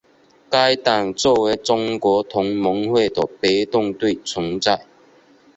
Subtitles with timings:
[0.49, 4.87] 该党作为中国同盟会的别动队存在。